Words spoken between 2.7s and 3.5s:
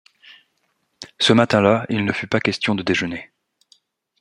de déjeuner.